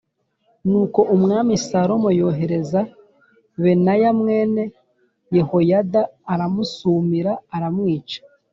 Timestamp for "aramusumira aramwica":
6.33-8.19